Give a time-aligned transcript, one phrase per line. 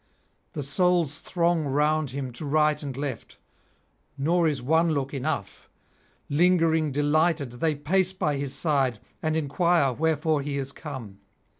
[0.53, 3.37] The souls throng round him to right and left;
[4.17, 5.69] nor is one look enough;
[6.27, 11.19] lingering delighted, they pace by his side and enquire wherefore he is come.